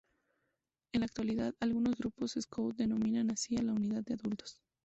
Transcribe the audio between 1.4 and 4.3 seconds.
algunos grupos scout denominan así a la unidad de